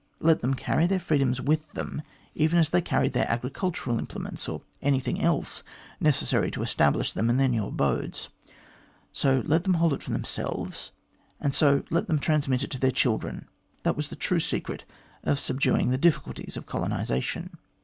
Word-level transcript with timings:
Let 0.19 0.41
them 0.41 0.55
carry 0.55 0.87
their 0.87 0.99
freedom 0.99 1.31
with 1.45 1.73
them 1.73 2.01
even 2.33 2.57
as 2.57 2.71
they 2.71 2.81
carried 2.81 3.13
their 3.13 3.29
agricultural 3.29 3.99
implements, 3.99 4.49
or 4.49 4.63
any 4.81 4.99
thing 4.99 5.21
else 5.21 5.61
necessary 5.99 6.49
to 6.49 6.63
establish 6.63 7.13
them 7.13 7.29
in 7.29 7.37
their 7.37 7.47
new 7.47 7.67
abodes. 7.67 8.29
So 9.13 9.43
let 9.45 9.63
them 9.63 9.75
hold 9.75 9.93
it 9.93 10.01
for 10.01 10.09
themselves, 10.09 10.89
and 11.39 11.53
so 11.53 11.83
let 11.91 12.07
them 12.07 12.17
trans 12.17 12.47
mit 12.47 12.63
it 12.63 12.71
to 12.71 12.79
their 12.79 12.89
children. 12.89 13.47
That 13.83 13.95
was 13.95 14.09
the 14.09 14.15
true 14.15 14.39
secret 14.39 14.85
of 15.23 15.39
sub 15.39 15.61
duing 15.61 15.89
the 15.91 15.99
difficulties 15.99 16.57
of 16.57 16.65
colonisation. 16.65 17.59